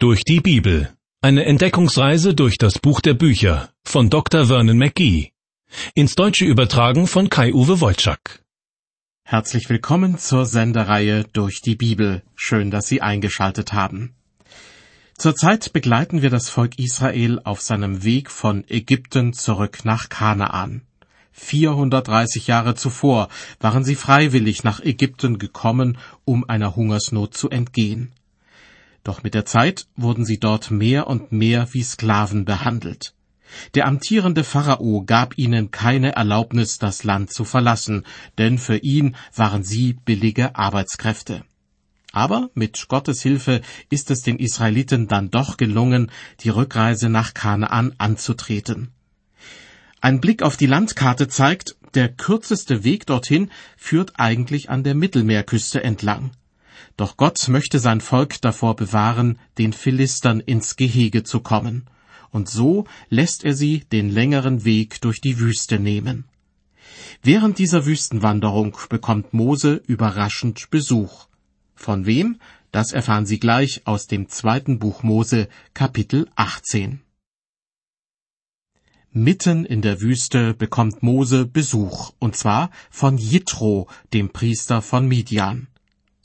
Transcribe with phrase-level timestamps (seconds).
[0.00, 0.96] Durch die Bibel.
[1.22, 4.46] Eine Entdeckungsreise durch das Buch der Bücher von Dr.
[4.46, 5.32] Vernon McGee.
[5.92, 8.44] Ins Deutsche übertragen von Kai-Uwe Wolczak.
[9.24, 12.22] Herzlich willkommen zur Sendereihe Durch die Bibel.
[12.36, 14.14] Schön, dass Sie eingeschaltet haben.
[15.16, 20.82] Zurzeit begleiten wir das Volk Israel auf seinem Weg von Ägypten zurück nach Kanaan.
[21.32, 23.28] 430 Jahre zuvor
[23.58, 28.12] waren sie freiwillig nach Ägypten gekommen, um einer Hungersnot zu entgehen.
[29.04, 33.14] Doch mit der Zeit wurden sie dort mehr und mehr wie Sklaven behandelt.
[33.74, 38.04] Der amtierende Pharao gab ihnen keine Erlaubnis, das Land zu verlassen,
[38.36, 41.44] denn für ihn waren sie billige Arbeitskräfte.
[42.12, 47.94] Aber mit Gottes Hilfe ist es den Israeliten dann doch gelungen, die Rückreise nach Kanaan
[47.98, 48.92] anzutreten.
[50.00, 55.82] Ein Blick auf die Landkarte zeigt, der kürzeste Weg dorthin führt eigentlich an der Mittelmeerküste
[55.82, 56.30] entlang.
[56.98, 61.86] Doch Gott möchte sein Volk davor bewahren, den Philistern ins Gehege zu kommen.
[62.30, 66.24] Und so lässt er sie den längeren Weg durch die Wüste nehmen.
[67.22, 71.28] Während dieser Wüstenwanderung bekommt Mose überraschend Besuch.
[71.76, 72.40] Von wem?
[72.72, 77.00] Das erfahren Sie gleich aus dem zweiten Buch Mose, Kapitel 18.
[79.12, 85.68] Mitten in der Wüste bekommt Mose Besuch, und zwar von Jitro, dem Priester von Midian.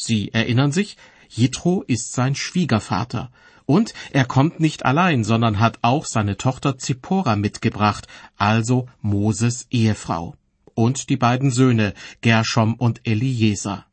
[0.04, 0.98] Sie erinnern sich,
[1.30, 3.32] Jethro ist sein Schwiegervater.
[3.66, 10.36] Und er kommt nicht allein, sondern hat auch seine Tochter Zippora mitgebracht, also Moses Ehefrau.
[10.76, 13.86] Und die beiden Söhne, Gershom und Eliezer.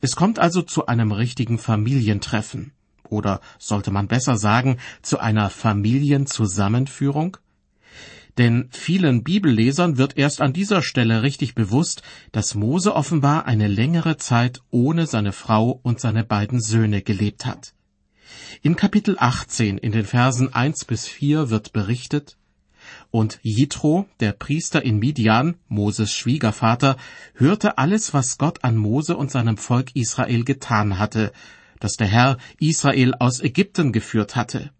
[0.00, 2.72] Es kommt also zu einem richtigen Familientreffen.
[3.08, 7.36] Oder sollte man besser sagen, zu einer Familienzusammenführung?
[8.38, 12.02] Denn vielen Bibellesern wird erst an dieser Stelle richtig bewusst,
[12.32, 17.74] dass Mose offenbar eine längere Zeit ohne seine Frau und seine beiden Söhne gelebt hat.
[18.62, 22.36] In Kapitel 18 in den Versen 1 bis 4 wird berichtet,
[23.10, 26.96] und Jitro, der Priester in Midian, Moses Schwiegervater,
[27.34, 31.32] hörte alles, was Gott an Mose und seinem Volk Israel getan hatte,
[31.78, 34.70] dass der Herr Israel aus Ägypten geführt hatte.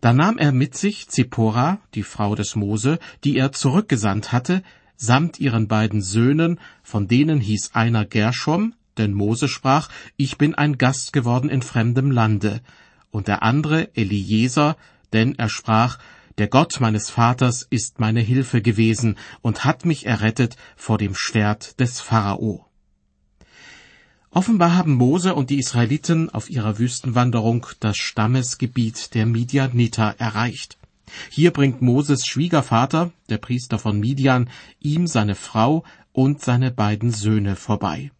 [0.00, 4.62] Da nahm er mit sich Zippora, die Frau des Mose, die er zurückgesandt hatte,
[4.96, 10.76] samt ihren beiden Söhnen, von denen hieß einer Gershom, denn Mose sprach, ich bin ein
[10.76, 12.60] Gast geworden in fremdem Lande,
[13.10, 14.76] und der andere Eliezer,
[15.12, 15.98] denn er sprach,
[16.38, 21.80] der Gott meines Vaters ist meine Hilfe gewesen und hat mich errettet vor dem Schwert
[21.80, 22.69] des Pharao.
[24.32, 30.78] Offenbar haben Mose und die Israeliten auf ihrer Wüstenwanderung das Stammesgebiet der Midianiter erreicht.
[31.30, 34.48] Hier bringt Moses Schwiegervater, der Priester von Midian,
[34.78, 35.82] ihm seine Frau
[36.12, 38.12] und seine beiden Söhne vorbei.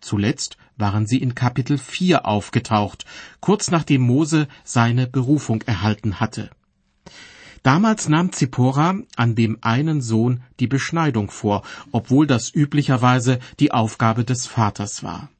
[0.00, 3.04] Zuletzt waren sie in Kapitel 4 aufgetaucht,
[3.38, 6.50] kurz nachdem Mose seine Berufung erhalten hatte.
[7.62, 14.24] Damals nahm Zippora an dem einen Sohn die Beschneidung vor, obwohl das üblicherweise die Aufgabe
[14.24, 15.30] des Vaters war.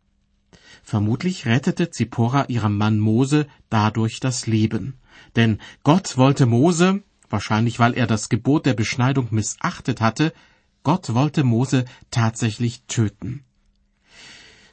[0.84, 4.98] Vermutlich rettete Zippora ihrem Mann Mose dadurch das Leben.
[5.34, 10.34] Denn Gott wollte Mose, wahrscheinlich weil er das Gebot der Beschneidung missachtet hatte,
[10.82, 13.44] Gott wollte Mose tatsächlich töten.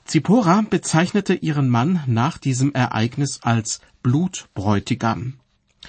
[0.03, 5.39] Zippora bezeichnete ihren Mann nach diesem Ereignis als Blutbräutigam.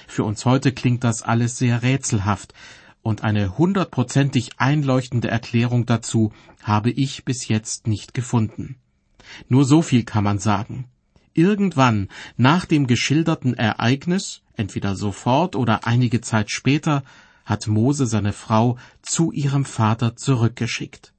[0.06, 2.54] Für uns heute klingt das alles sehr rätselhaft,
[3.02, 8.76] und eine hundertprozentig einleuchtende Erklärung dazu habe ich bis jetzt nicht gefunden.
[9.48, 10.86] Nur so viel kann man sagen.
[11.34, 17.04] Irgendwann nach dem geschilderten Ereignis, entweder sofort oder einige Zeit später,
[17.44, 21.12] hat Mose seine Frau zu ihrem Vater zurückgeschickt.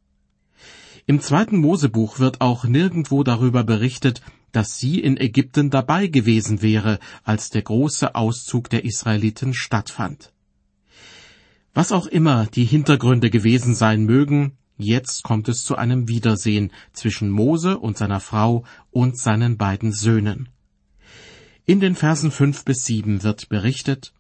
[1.05, 4.21] Im zweiten Mosebuch wird auch nirgendwo darüber berichtet,
[4.53, 10.31] dass sie in Ägypten dabei gewesen wäre, als der große Auszug der Israeliten stattfand.
[11.73, 17.29] Was auch immer die Hintergründe gewesen sein mögen, Jetzt kommt es zu einem Wiedersehen zwischen
[17.29, 20.49] Mose und seiner Frau und seinen beiden Söhnen.
[21.65, 24.11] In den Versen fünf bis sieben wird berichtet,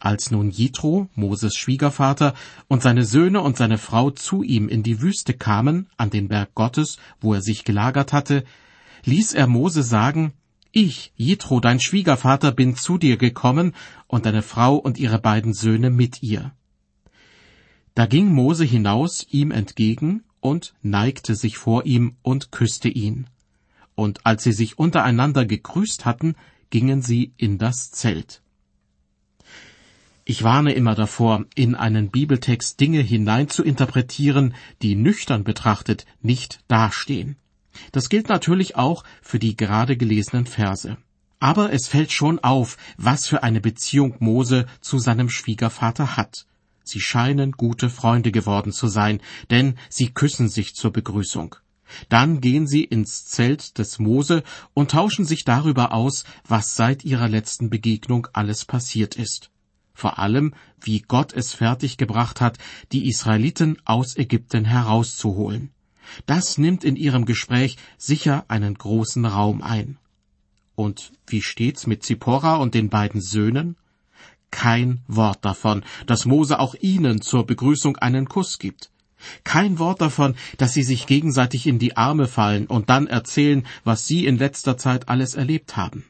[0.00, 2.32] als nun Jitro, Moses Schwiegervater,
[2.66, 6.54] und seine Söhne und seine Frau zu ihm in die Wüste kamen, an den Berg
[6.54, 8.44] Gottes, wo er sich gelagert hatte,
[9.04, 10.32] ließ er Mose sagen,
[10.72, 13.74] ich, Jitro, dein Schwiegervater, bin zu dir gekommen,
[14.06, 16.52] und deine Frau und ihre beiden Söhne mit ihr.
[17.96, 23.26] Da ging Mose hinaus ihm entgegen und neigte sich vor ihm und küsste ihn.
[23.94, 26.34] Und als sie sich untereinander gegrüßt hatten,
[26.68, 28.42] gingen sie in das Zelt.
[30.26, 36.60] Ich warne immer davor, in einen Bibeltext Dinge hinein zu interpretieren, die nüchtern betrachtet nicht
[36.68, 37.36] dastehen.
[37.92, 40.98] Das gilt natürlich auch für die gerade gelesenen Verse.
[41.40, 46.46] Aber es fällt schon auf, was für eine Beziehung Mose zu seinem Schwiegervater hat.
[46.88, 51.56] Sie scheinen gute Freunde geworden zu sein, denn sie küssen sich zur Begrüßung.
[52.08, 57.28] Dann gehen sie ins Zelt des Mose und tauschen sich darüber aus, was seit ihrer
[57.28, 59.50] letzten Begegnung alles passiert ist.
[59.94, 62.58] Vor allem, wie Gott es fertiggebracht hat,
[62.92, 65.72] die Israeliten aus Ägypten herauszuholen.
[66.24, 69.98] Das nimmt in ihrem Gespräch sicher einen großen Raum ein.
[70.76, 73.76] Und wie steht's mit Zippora und den beiden Söhnen?
[74.50, 78.90] Kein Wort davon, dass Mose auch ihnen zur Begrüßung einen Kuss gibt.
[79.44, 84.06] Kein Wort davon, dass sie sich gegenseitig in die Arme fallen und dann erzählen, was
[84.06, 86.04] sie in letzter Zeit alles erlebt haben.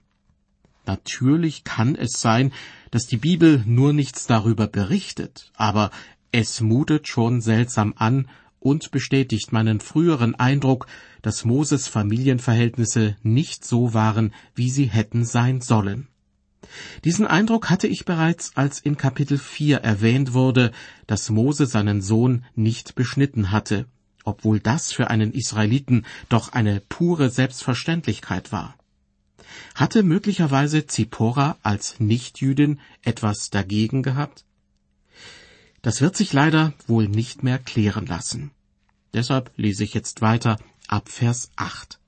[0.87, 2.53] Natürlich kann es sein,
[2.91, 5.91] dass die Bibel nur nichts darüber berichtet, aber
[6.31, 8.29] es mutet schon seltsam an
[8.61, 10.87] und bestätigt meinen früheren Eindruck,
[11.23, 16.09] dass Moses Familienverhältnisse nicht so waren, wie sie hätten sein sollen.
[17.05, 20.73] Diesen Eindruck hatte ich bereits, als in Kapitel 4 erwähnt wurde,
[21.07, 23.87] dass Mose seinen Sohn nicht beschnitten hatte,
[24.25, 28.77] obwohl das für einen Israeliten doch eine pure Selbstverständlichkeit war.
[29.75, 34.45] Hatte möglicherweise Zippora als Nichtjüdin etwas dagegen gehabt?
[35.83, 38.51] Das wird sich leider wohl nicht mehr klären lassen.
[39.15, 40.59] Deshalb lese ich jetzt weiter
[40.89, 42.01] ab Vers 8.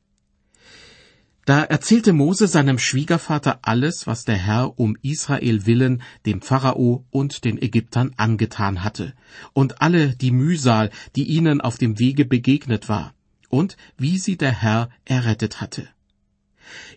[1.49, 7.47] Da erzählte Mose seinem Schwiegervater alles, was der Herr um Israel willen dem Pharao und
[7.47, 9.15] den Ägyptern angetan hatte,
[9.55, 13.15] und alle die Mühsal, die ihnen auf dem Wege begegnet war,
[13.49, 15.89] und wie sie der Herr errettet hatte.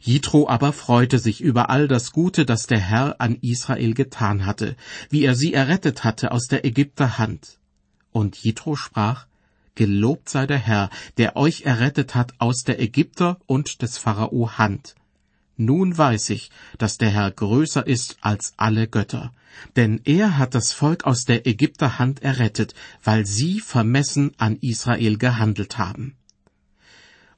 [0.01, 4.75] Jitro aber freute sich über all das Gute, das der Herr an Israel getan hatte,
[5.09, 7.57] wie er sie errettet hatte aus der Ägypter Hand.
[8.11, 9.27] Und Jitro sprach,
[9.75, 14.95] Gelobt sei der Herr, der euch errettet hat aus der Ägypter und des Pharao Hand.
[15.57, 19.31] Nun weiß ich, dass der Herr größer ist als alle Götter,
[19.75, 22.73] denn er hat das Volk aus der Ägypter Hand errettet,
[23.03, 26.15] weil sie vermessen an Israel gehandelt haben.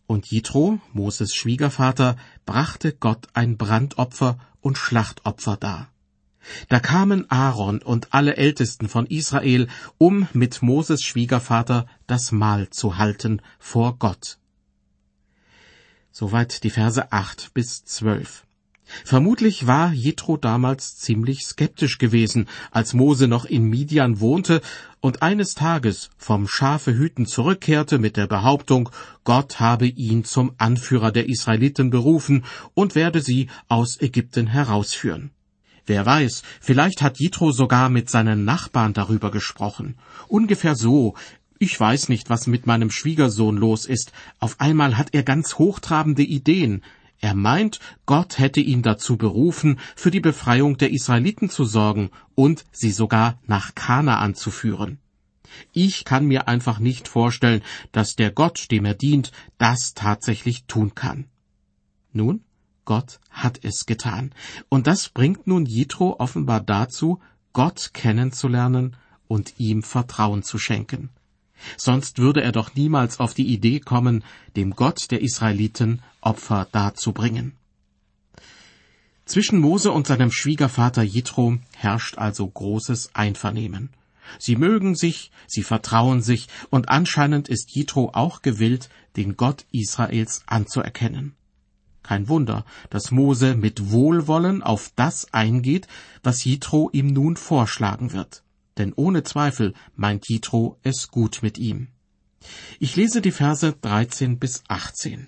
[0.07, 5.92] Und Jitro, Moses Schwiegervater, brachte Gott ein Brandopfer und Schlachtopfer dar.
[6.69, 9.67] Da kamen Aaron und alle Ältesten von Israel,
[9.97, 14.37] um mit Moses Schwiegervater das Mahl zu halten vor Gott.
[16.11, 18.45] Soweit die Verse acht bis zwölf.
[19.05, 24.61] Vermutlich war Jethro damals ziemlich skeptisch gewesen, als Mose noch in Midian wohnte
[24.99, 28.89] und eines Tages vom Schafehüten zurückkehrte mit der Behauptung,
[29.23, 35.31] Gott habe ihn zum Anführer der Israeliten berufen und werde sie aus Ägypten herausführen.
[35.85, 39.95] Wer weiß, vielleicht hat Jitro sogar mit seinen Nachbarn darüber gesprochen.
[40.27, 41.15] Ungefähr so,
[41.59, 44.11] ich weiß nicht, was mit meinem Schwiegersohn los ist.
[44.39, 46.83] Auf einmal hat er ganz hochtrabende Ideen.
[47.19, 52.65] Er meint, Gott hätte ihn dazu berufen, für die Befreiung der Israeliten zu sorgen und
[52.71, 54.99] sie sogar nach Kana anzuführen.
[55.71, 60.95] Ich kann mir einfach nicht vorstellen, dass der Gott, dem er dient, das tatsächlich tun
[60.95, 61.25] kann.
[62.11, 62.43] Nun,
[62.85, 64.33] Gott hat es getan.
[64.69, 67.19] Und das bringt nun Jitro offenbar dazu,
[67.53, 68.95] Gott kennenzulernen
[69.27, 71.09] und ihm Vertrauen zu schenken.
[71.77, 74.23] Sonst würde er doch niemals auf die Idee kommen,
[74.55, 77.53] dem Gott der Israeliten Opfer darzubringen.
[79.25, 83.89] Zwischen Mose und seinem Schwiegervater Jitro herrscht also großes Einvernehmen.
[84.39, 90.43] Sie mögen sich, sie vertrauen sich, und anscheinend ist Jitro auch gewillt, den Gott Israels
[90.45, 91.35] anzuerkennen.
[92.03, 95.87] Kein Wunder, dass Mose mit Wohlwollen auf das eingeht,
[96.21, 98.43] was Jitro ihm nun vorschlagen wird.
[98.77, 101.87] Denn ohne Zweifel meint Jitro es gut mit ihm.
[102.79, 105.27] Ich lese die Verse 13 bis 18.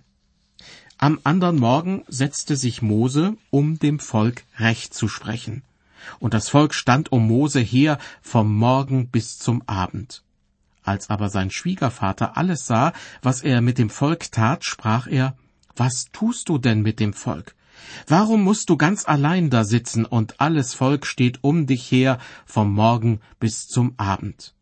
[0.97, 5.63] Am andern Morgen setzte sich Mose, um dem Volk Recht zu sprechen.
[6.19, 10.23] Und das Volk stand um Mose her vom Morgen bis zum Abend.
[10.83, 15.35] Als aber sein Schwiegervater alles sah, was er mit dem Volk tat, sprach er,
[15.75, 17.55] was tust du denn mit dem Volk?
[18.07, 22.73] Warum musst du ganz allein da sitzen und alles Volk steht um dich her vom
[22.73, 24.53] Morgen bis zum Abend?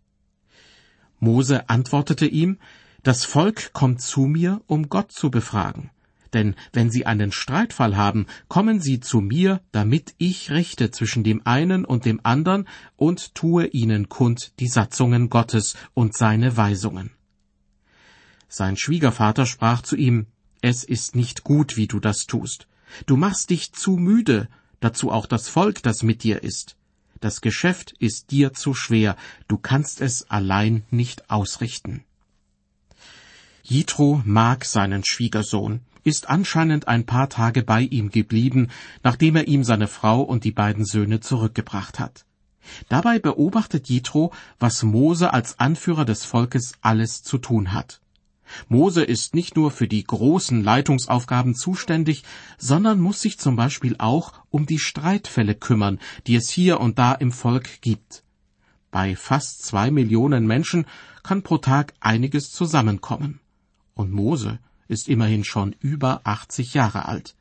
[1.20, 2.58] Mose antwortete ihm,
[3.04, 5.92] das Volk kommt zu mir, um Gott zu befragen.
[6.34, 11.46] Denn wenn sie einen Streitfall haben, kommen sie zu mir, damit ich richte zwischen dem
[11.46, 17.12] einen und dem andern und tue ihnen kund die Satzungen Gottes und seine Weisungen.
[18.48, 20.28] Sein Schwiegervater sprach zu ihm,
[20.64, 22.68] es ist nicht gut, wie du das tust.
[23.06, 24.48] Du machst dich zu müde,
[24.80, 26.78] dazu auch das Volk, das mit dir ist.
[27.20, 29.18] Das Geschäft ist dir zu schwer,
[29.50, 32.06] du kannst es allein nicht ausrichten.
[33.62, 38.70] Jitro mag seinen Schwiegersohn, ist anscheinend ein paar Tage bei ihm geblieben,
[39.04, 42.26] nachdem er ihm seine Frau und die beiden Söhne zurückgebracht hat.
[42.88, 48.00] Dabei beobachtet Jethro, was Mose als Anführer des Volkes alles zu tun hat.
[48.68, 52.24] Mose ist nicht nur für die großen Leitungsaufgaben zuständig,
[52.58, 57.14] sondern muss sich zum Beispiel auch um die Streitfälle kümmern, die es hier und da
[57.14, 58.24] im Volk gibt.
[58.92, 60.86] Bei fast zwei Millionen Menschen
[61.24, 63.40] kann pro Tag einiges zusammenkommen.
[63.96, 67.36] Und Mose ist immerhin schon über 80 Jahre alt.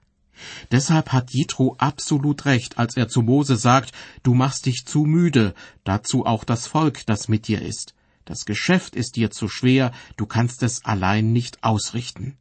[0.71, 3.93] Deshalb hat Jethro absolut recht, als er zu Mose sagt,
[4.23, 5.55] du machst dich zu müde,
[5.85, 7.95] dazu auch das Volk, das mit dir ist.
[8.25, 12.37] Das Geschäft ist dir zu schwer, du kannst es allein nicht ausrichten.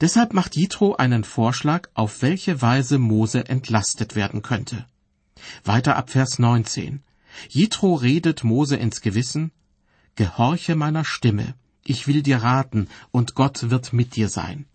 [0.00, 4.86] Deshalb macht Jethro einen Vorschlag, auf welche Weise Mose entlastet werden könnte.
[5.64, 7.02] Weiter ab Vers 19.
[7.48, 9.52] Jethro redet Mose ins Gewissen,
[10.16, 14.66] Gehorche meiner Stimme, ich will dir raten, und Gott wird mit dir sein.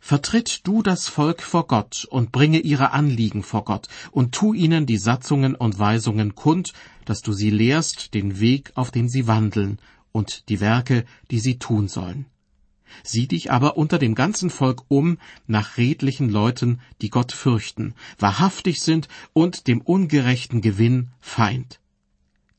[0.00, 4.86] Vertritt du das Volk vor Gott und bringe ihre Anliegen vor Gott und tu ihnen
[4.86, 6.72] die Satzungen und Weisungen kund,
[7.04, 9.78] dass du sie lehrst den Weg, auf den sie wandeln
[10.12, 12.26] und die Werke, die sie tun sollen.
[13.02, 18.80] Sieh dich aber unter dem ganzen Volk um nach redlichen Leuten, die Gott fürchten, wahrhaftig
[18.80, 21.81] sind und dem ungerechten Gewinn Feind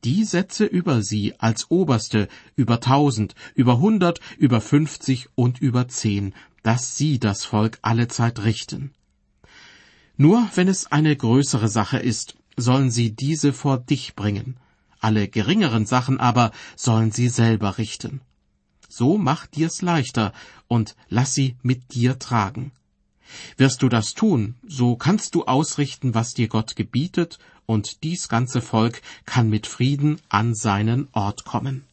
[0.03, 6.33] die setze über sie als Oberste über tausend, über hundert, über fünfzig und über zehn,
[6.61, 8.91] dass sie das Volk allezeit richten.
[10.17, 14.57] Nur wenn es eine größere Sache ist, sollen sie diese vor dich bringen,
[14.99, 18.21] alle geringeren Sachen aber sollen sie selber richten.
[18.87, 20.33] So mach dir's leichter
[20.67, 22.71] und lass sie mit dir tragen.
[23.57, 28.61] Wirst du das tun, so kannst du ausrichten, was dir Gott gebietet, und dies ganze
[28.61, 31.83] Volk kann mit Frieden an seinen Ort kommen.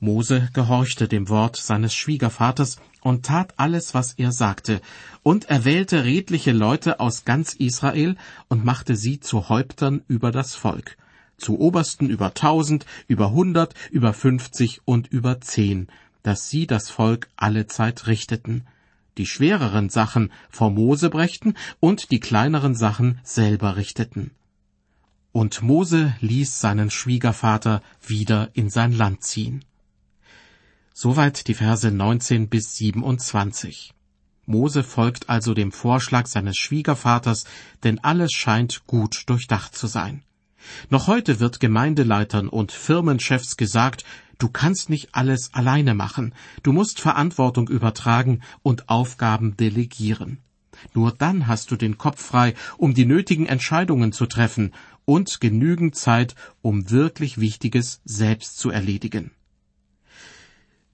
[0.00, 4.80] Mose gehorchte dem Wort seines Schwiegervaters und tat alles, was er sagte,
[5.22, 8.16] und erwählte redliche Leute aus ganz Israel
[8.48, 10.98] und machte sie zu Häuptern über das Volk,
[11.38, 15.88] zu Obersten über tausend, über hundert, über fünfzig und über zehn,
[16.22, 18.66] dass sie das Volk allezeit richteten,
[19.18, 24.30] die schwereren Sachen vor Mose brächten und die kleineren Sachen selber richteten.
[25.32, 29.64] Und Mose ließ seinen Schwiegervater wieder in sein Land ziehen.
[30.92, 33.92] Soweit die Verse 19 bis 27.
[34.46, 37.44] Mose folgt also dem Vorschlag seines Schwiegervaters,
[37.82, 40.22] denn alles scheint gut durchdacht zu sein.
[40.90, 44.04] Noch heute wird Gemeindeleitern und Firmenchefs gesagt,
[44.38, 46.34] Du kannst nicht alles alleine machen.
[46.62, 50.38] Du musst Verantwortung übertragen und Aufgaben delegieren.
[50.92, 54.72] Nur dann hast du den Kopf frei, um die nötigen Entscheidungen zu treffen
[55.04, 59.30] und genügend Zeit, um wirklich Wichtiges selbst zu erledigen.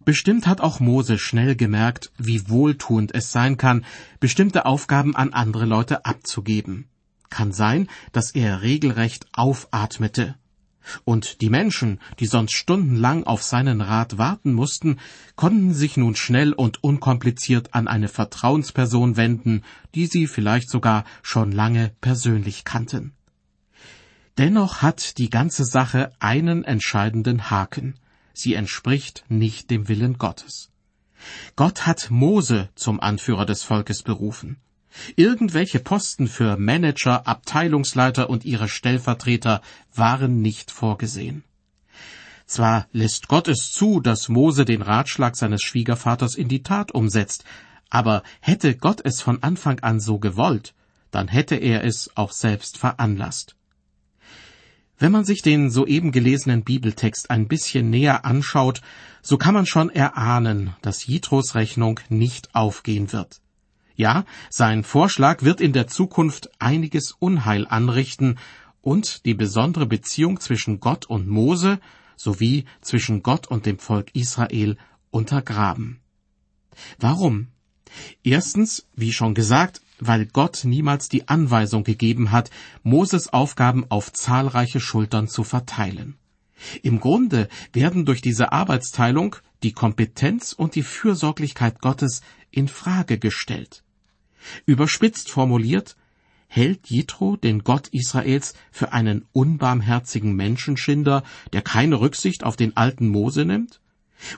[0.05, 3.85] Bestimmt hat auch Mose schnell gemerkt, wie wohltuend es sein kann,
[4.19, 6.90] bestimmte Aufgaben an andere Leute abzugeben.
[7.31, 10.37] Kann sein, dass er regelrecht aufatmete.
[11.05, 14.99] Und die Menschen, die sonst stundenlang auf seinen Rat warten mussten,
[15.37, 19.63] konnten sich nun schnell und unkompliziert an eine Vertrauensperson wenden,
[19.95, 23.13] die sie vielleicht sogar schon lange persönlich kannten.
[24.39, 27.95] Dennoch hat die ganze Sache einen entscheidenden Haken.
[28.33, 30.71] Sie entspricht nicht dem Willen Gottes.
[31.57, 34.57] Gott hat Mose zum Anführer des Volkes berufen.
[35.17, 39.63] Irgendwelche Posten für Manager, Abteilungsleiter und ihre Stellvertreter
[39.95, 41.45] waren nicht vorgesehen.
[42.47, 47.45] Zwar lässt Gott es zu, dass Mose den Ratschlag seines Schwiegervaters in die Tat umsetzt,
[47.91, 50.75] aber hätte Gott es von Anfang an so gewollt,
[51.11, 53.57] dann hätte er es auch selbst veranlasst.
[54.99, 58.83] Wenn man sich den soeben gelesenen Bibeltext ein bisschen näher anschaut,
[59.23, 63.41] so kann man schon erahnen, dass Jitros Rechnung nicht aufgehen wird.
[64.01, 68.39] Ja, sein Vorschlag wird in der Zukunft einiges Unheil anrichten
[68.81, 71.81] und die besondere Beziehung zwischen Gott und Mose
[72.17, 74.79] sowie zwischen Gott und dem Volk Israel
[75.11, 76.01] untergraben.
[76.99, 77.49] Warum?
[78.25, 82.49] Erstens, wie schon gesagt, weil Gott niemals die Anweisung gegeben hat,
[82.83, 86.17] Moses Aufgaben auf zahlreiche Schultern zu verteilen.
[86.83, 93.85] Im Grunde werden durch diese Arbeitsteilung die Kompetenz und die Fürsorglichkeit Gottes in Frage gestellt.
[94.67, 95.97] Überspitzt formuliert,
[96.49, 103.09] hält Jitro den Gott Israels für einen unbarmherzigen Menschenschinder, der keine Rücksicht auf den alten
[103.09, 103.81] Mose nimmt?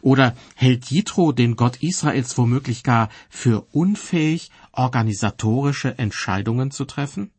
[0.00, 7.30] Oder hält Jitro den Gott Israels womöglich gar für unfähig, organisatorische Entscheidungen zu treffen?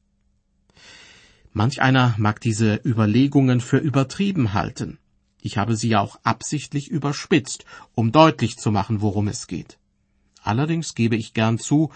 [1.53, 4.97] Manch einer mag diese Überlegungen für übertrieben halten.
[5.39, 9.77] Ich habe sie ja auch absichtlich überspitzt, um deutlich zu machen, worum es geht.
[10.41, 11.91] Allerdings gebe ich gern zu,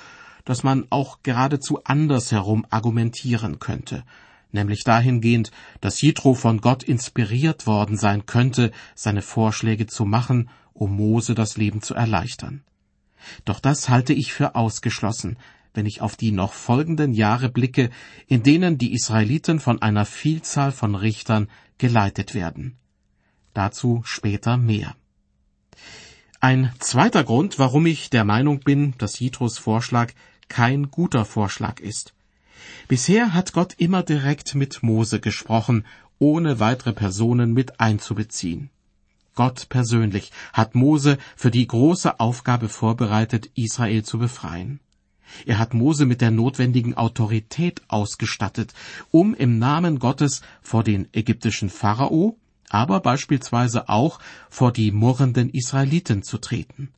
[0.48, 4.06] dass man auch geradezu andersherum argumentieren könnte,
[4.54, 5.52] nämlich dahingehend,
[5.82, 11.58] dass Jitro von Gott inspiriert worden sein könnte, seine Vorschläge zu machen, um Mose das
[11.58, 12.64] Leben zu erleichtern.
[13.44, 15.38] Doch das halte ich für ausgeschlossen,
[15.74, 17.90] wenn ich auf die noch folgenden Jahre blicke,
[18.28, 22.78] in denen die Israeliten von einer Vielzahl von Richtern geleitet werden.
[23.54, 24.96] Dazu später mehr.
[26.40, 30.14] Ein zweiter Grund, warum ich der Meinung bin, dass Jitros Vorschlag
[30.50, 32.14] kein guter Vorschlag ist.
[32.88, 35.86] Bisher hat Gott immer direkt mit Mose gesprochen,
[36.20, 38.70] ohne weitere Personen mit einzubeziehen.
[39.36, 44.80] Gott persönlich hat Mose für die große Aufgabe vorbereitet, Israel zu befreien.
[45.46, 48.74] Er hat Mose mit der notwendigen Autorität ausgestattet,
[49.12, 52.38] um im Namen Gottes vor den ägyptischen Pharao,
[52.70, 56.90] aber beispielsweise auch vor die murrenden Israeliten zu treten.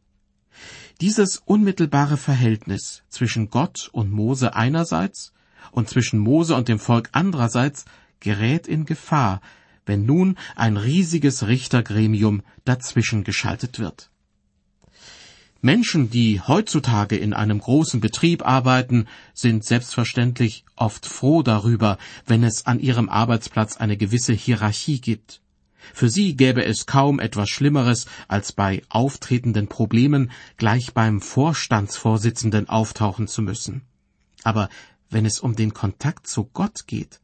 [1.01, 5.31] Dieses unmittelbare Verhältnis zwischen Gott und Mose einerseits
[5.71, 7.85] und zwischen Mose und dem Volk andererseits
[8.19, 9.39] gerät in Gefahr,
[9.85, 14.09] wenn nun ein riesiges Richtergremium dazwischen geschaltet wird.
[15.61, 22.65] Menschen, die heutzutage in einem großen Betrieb arbeiten, sind selbstverständlich oft froh darüber, wenn es
[22.65, 25.41] an ihrem Arbeitsplatz eine gewisse Hierarchie gibt.
[25.93, 33.27] Für sie gäbe es kaum etwas Schlimmeres, als bei auftretenden Problemen gleich beim Vorstandsvorsitzenden auftauchen
[33.27, 33.81] zu müssen.
[34.43, 34.69] Aber
[35.09, 37.19] wenn es um den Kontakt zu Gott geht,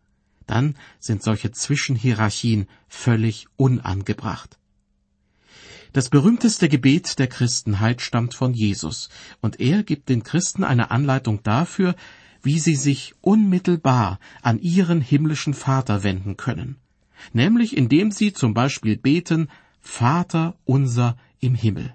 [0.47, 4.57] dann sind solche Zwischenhierarchien völlig unangebracht.
[5.93, 9.09] Das berühmteste Gebet der Christenheit stammt von Jesus,
[9.41, 11.95] und er gibt den Christen eine Anleitung dafür,
[12.41, 16.77] wie sie sich unmittelbar an ihren himmlischen Vater wenden können
[17.33, 21.93] nämlich indem sie zum Beispiel beten, Vater unser im Himmel.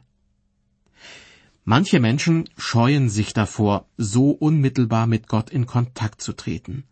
[1.65, 6.85] Manche Menschen scheuen sich davor, so unmittelbar mit Gott in Kontakt zu treten.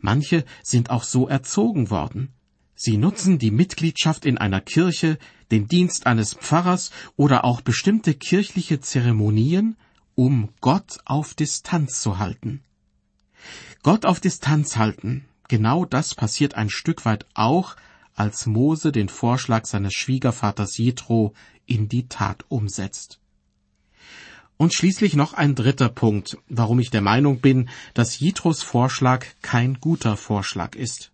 [0.00, 2.32] Manche sind auch so erzogen worden.
[2.74, 5.18] Sie nutzen die Mitgliedschaft in einer Kirche,
[5.50, 9.76] den Dienst eines Pfarrers oder auch bestimmte kirchliche Zeremonien,
[10.14, 12.62] um Gott auf Distanz zu halten.
[13.82, 17.76] Gott auf Distanz halten, Genau das passiert ein Stück weit auch,
[18.14, 21.34] als Mose den Vorschlag seines Schwiegervaters Jethro
[21.66, 23.20] in die Tat umsetzt.
[24.56, 29.74] Und schließlich noch ein dritter Punkt, warum ich der Meinung bin, dass Jethros Vorschlag kein
[29.74, 31.12] guter Vorschlag ist.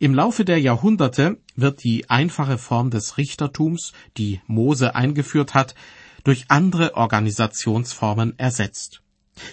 [0.00, 5.76] Im Laufe der Jahrhunderte wird die einfache Form des Richtertums, die Mose eingeführt hat,
[6.24, 9.02] durch andere Organisationsformen ersetzt.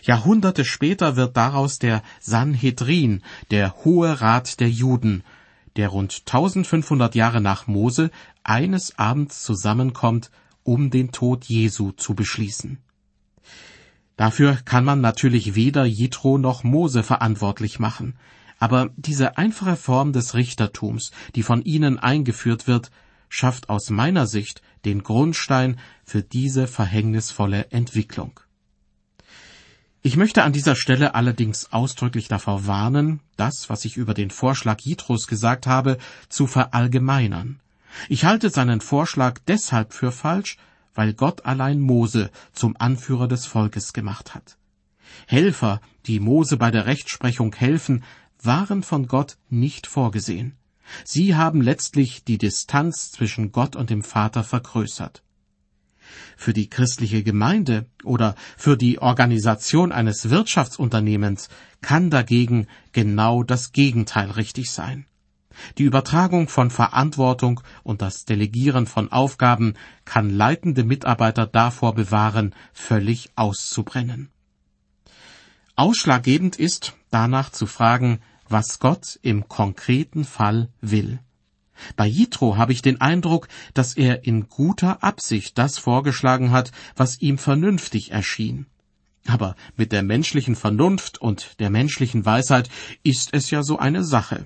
[0.04, 5.24] Jahrhunderte später wird daraus der Sanhedrin, der Hohe Rat der Juden,
[5.76, 8.12] der rund 1500 Jahre nach Mose
[8.44, 10.32] eines Abends zusammenkommt,
[10.64, 12.80] um den Tod Jesu zu beschließen.
[14.18, 18.18] Dafür kann man natürlich weder Jitro noch Mose verantwortlich machen,
[18.58, 22.92] aber diese einfache Form des Richtertums, die von ihnen eingeführt wird,
[23.30, 28.42] schafft aus meiner Sicht den Grundstein für diese verhängnisvolle Entwicklung.
[30.02, 34.80] Ich möchte an dieser Stelle allerdings ausdrücklich davor warnen, das, was ich über den Vorschlag
[34.80, 35.98] Jitros gesagt habe,
[36.30, 37.60] zu verallgemeinern.
[38.08, 40.58] Ich halte seinen Vorschlag deshalb für falsch,
[40.94, 44.58] weil Gott allein Mose zum Anführer des Volkes gemacht hat.
[45.28, 48.04] Helfer, die Mose bei der Rechtsprechung helfen,
[48.42, 50.56] waren von Gott nicht vorgesehen.
[51.04, 55.24] Sie haben letztlich die Distanz zwischen Gott und dem Vater vergrößert.
[56.38, 61.50] Für die christliche Gemeinde oder für die Organisation eines Wirtschaftsunternehmens
[61.82, 65.06] kann dagegen genau das Gegenteil richtig sein.
[65.78, 69.74] Die Übertragung von Verantwortung und das Delegieren von Aufgaben
[70.06, 74.30] kann leitende Mitarbeiter davor bewahren, völlig auszubrennen.
[75.76, 81.20] Ausschlaggebend ist, danach zu fragen, was Gott im konkreten Fall will.
[81.96, 87.22] Bei Jitro habe ich den Eindruck, dass er in guter Absicht das vorgeschlagen hat, was
[87.22, 88.66] ihm vernünftig erschien.
[89.28, 92.70] Aber mit der menschlichen Vernunft und der menschlichen Weisheit
[93.04, 94.46] ist es ja so eine Sache.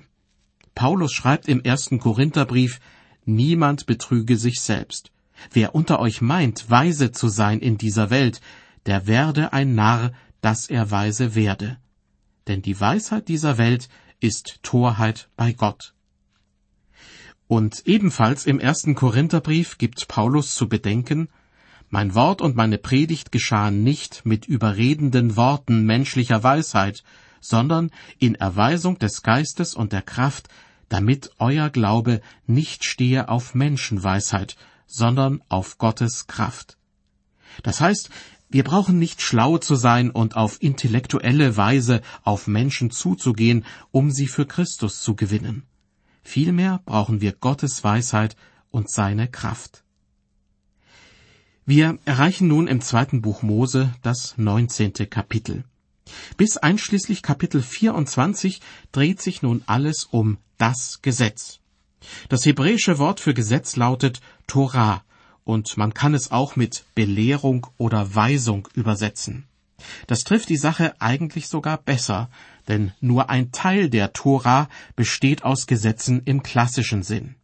[0.74, 2.80] Paulus schreibt im ersten Korintherbrief,
[3.24, 5.10] Niemand betrüge sich selbst.
[5.50, 8.40] Wer unter euch meint, weise zu sein in dieser Welt,
[8.86, 11.78] der werde ein Narr, dass er weise werde.
[12.46, 13.88] Denn die Weisheit dieser Welt
[14.20, 15.93] ist Torheit bei Gott.
[17.46, 21.28] Und ebenfalls im ersten Korintherbrief gibt Paulus zu bedenken,
[21.90, 27.04] mein Wort und meine Predigt geschahen nicht mit überredenden Worten menschlicher Weisheit,
[27.40, 30.48] sondern in Erweisung des Geistes und der Kraft,
[30.88, 36.78] damit euer Glaube nicht stehe auf Menschenweisheit, sondern auf Gottes Kraft.
[37.62, 38.10] Das heißt,
[38.54, 44.28] Wir brauchen nicht schlau zu sein und auf intellektuelle Weise auf Menschen zuzugehen, um sie
[44.28, 45.64] für Christus zu gewinnen.
[46.24, 48.34] Vielmehr brauchen wir Gottes Weisheit
[48.70, 49.84] und seine Kraft.
[51.66, 55.64] Wir erreichen nun im zweiten Buch Mose das neunzehnte Kapitel.
[56.36, 58.60] Bis einschließlich Kapitel 24
[58.92, 61.60] dreht sich nun alles um das Gesetz.
[62.28, 65.02] Das hebräische Wort für Gesetz lautet Torah,
[65.44, 69.46] und man kann es auch mit Belehrung oder Weisung übersetzen.
[70.06, 72.30] Das trifft die Sache eigentlich sogar besser,
[72.68, 77.34] denn nur ein Teil der Tora besteht aus Gesetzen im klassischen Sinn.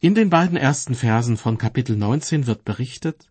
[0.00, 3.28] In den beiden ersten Versen von Kapitel 19 wird berichtet,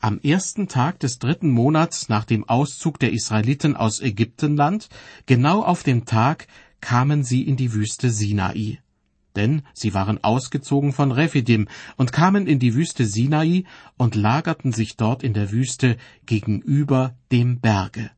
[0.00, 4.88] am ersten Tag des dritten Monats nach dem Auszug der Israeliten aus Ägyptenland,
[5.26, 6.46] genau auf den Tag,
[6.80, 8.78] kamen sie in die Wüste Sinai
[9.36, 13.64] denn sie waren ausgezogen von Rephidim und kamen in die Wüste Sinai
[13.96, 18.10] und lagerten sich dort in der Wüste gegenüber dem Berge.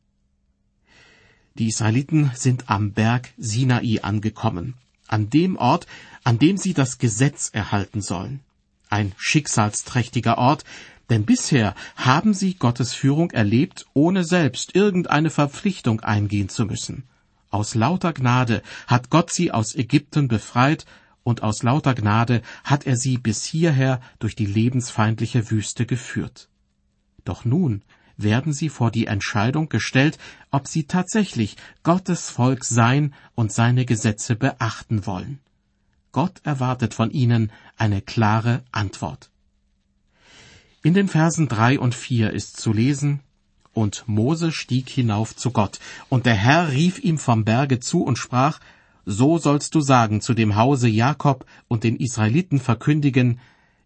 [1.59, 4.75] Die Israeliten sind am Berg Sinai angekommen,
[5.09, 5.87] an dem Ort,
[6.25, 8.41] an dem sie das Gesetz erhalten sollen.
[8.89, 10.65] Ein schicksalsträchtiger Ort,
[11.11, 17.05] denn bisher haben sie Gottes Führung erlebt, ohne selbst irgendeine Verpflichtung eingehen zu müssen.
[17.51, 20.87] Aus lauter Gnade hat Gott sie aus Ägypten befreit
[21.25, 26.49] und aus lauter Gnade hat er sie bis hierher durch die lebensfeindliche Wüste geführt.
[27.25, 27.83] Doch nun
[28.17, 30.19] werden sie vor die Entscheidung gestellt,
[30.51, 35.41] ob sie tatsächlich Gottes Volk sein und seine Gesetze beachten wollen.
[36.13, 39.31] Gott erwartet von ihnen eine klare Antwort.
[40.83, 43.21] In den Versen drei und vier ist zu lesen,
[43.81, 48.19] und Mose stieg hinauf zu Gott, und der Herr rief ihm vom Berge zu und
[48.19, 48.61] sprach,
[49.07, 53.41] so sollst du sagen zu dem Hause Jakob und den Israeliten verkündigen,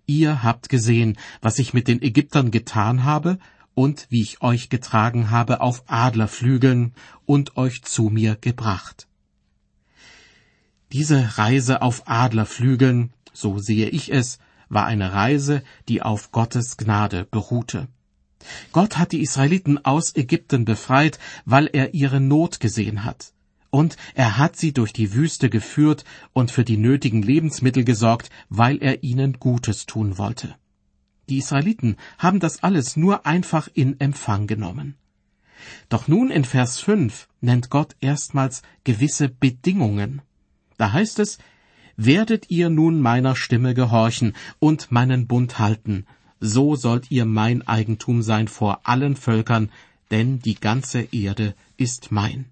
[0.07, 3.39] ihr habt gesehen, was ich mit den Ägyptern getan habe
[3.75, 6.93] und wie ich euch getragen habe auf Adlerflügeln
[7.25, 9.07] und euch zu mir gebracht.
[10.93, 17.27] Diese Reise auf Adlerflügeln, so sehe ich es, war eine Reise, die auf Gottes Gnade
[17.31, 17.89] beruhte.
[18.73, 23.35] Gott hat die Israeliten aus Ägypten befreit, weil er ihre Not gesehen hat
[23.75, 28.81] und er hat sie durch die Wüste geführt und für die nötigen Lebensmittel gesorgt, weil
[28.81, 30.55] er ihnen Gutes tun wollte.
[31.29, 34.95] Die Israeliten haben das alles nur einfach in Empfang genommen.
[35.89, 40.23] Doch nun in Vers 5 nennt Gott erstmals gewisse Bedingungen.
[40.77, 41.39] Da heißt es,
[41.97, 46.07] Werdet ihr nun meiner Stimme gehorchen und meinen Bund halten,
[46.45, 49.71] so sollt ihr mein Eigentum sein vor allen Völkern,
[50.11, 52.47] denn die ganze Erde ist mein.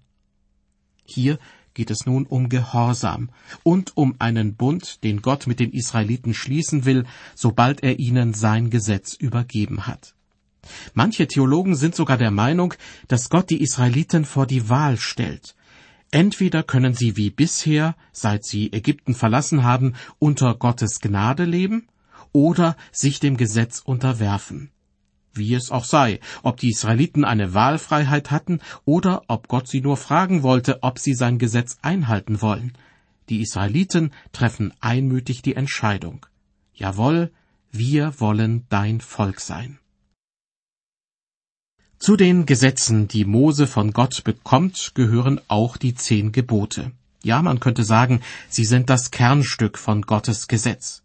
[1.05, 1.37] Hier
[1.75, 3.29] geht es nun um Gehorsam
[3.61, 8.69] und um einen Bund, den Gott mit den Israeliten schließen will, sobald er ihnen sein
[8.69, 10.15] Gesetz übergeben hat.
[10.93, 12.73] Manche Theologen sind sogar der Meinung,
[13.07, 15.55] dass Gott die Israeliten vor die Wahl stellt.
[16.09, 21.87] Entweder können sie wie bisher, seit sie Ägypten verlassen haben, unter Gottes Gnade leben,
[22.33, 24.71] oder sich dem Gesetz unterwerfen.
[25.33, 29.97] Wie es auch sei, ob die Israeliten eine Wahlfreiheit hatten oder ob Gott sie nur
[29.97, 32.73] fragen wollte, ob sie sein Gesetz einhalten wollen.
[33.29, 36.25] Die Israeliten treffen einmütig die Entscheidung.
[36.73, 37.31] Jawohl,
[37.71, 39.79] wir wollen dein Volk sein.
[41.97, 46.91] Zu den Gesetzen, die Mose von Gott bekommt, gehören auch die zehn Gebote.
[47.23, 48.19] Ja, man könnte sagen,
[48.49, 51.02] sie sind das Kernstück von Gottes Gesetz.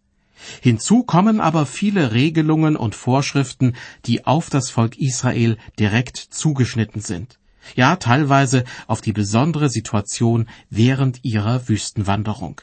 [0.60, 3.74] Hinzu kommen aber viele Regelungen und Vorschriften,
[4.06, 7.38] die auf das Volk Israel direkt zugeschnitten sind.
[7.74, 12.60] Ja, teilweise auf die besondere Situation während ihrer Wüstenwanderung.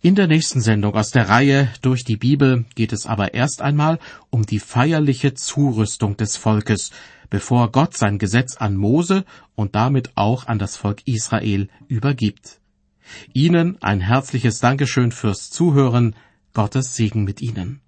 [0.00, 3.98] In der nächsten Sendung aus der Reihe Durch die Bibel geht es aber erst einmal
[4.28, 6.90] um die feierliche Zurüstung des Volkes,
[7.30, 12.60] bevor Gott sein Gesetz an Mose und damit auch an das Volk Israel übergibt.
[13.32, 16.16] Ihnen ein herzliches Dankeschön fürs Zuhören.
[16.52, 17.83] Gottes Segen mit Ihnen.